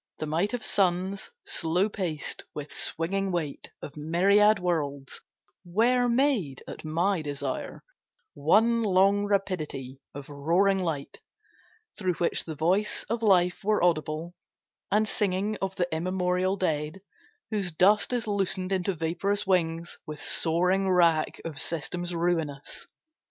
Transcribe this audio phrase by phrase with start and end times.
[0.17, 5.21] The might of suns, slow paced with swinging weight Of myriad worlds,
[5.63, 7.83] were made at my desire
[8.33, 11.19] One long rapidity of roaring light,
[11.99, 14.33] Through which the voice of Life were audible,
[14.91, 17.01] And singing of the immemorial dead
[17.51, 22.87] Whose dust is loosened into vaporous wings With soaring wrack of systems ruinous.